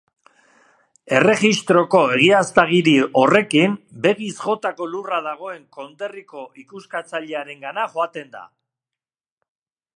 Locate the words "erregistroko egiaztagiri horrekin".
1.17-3.77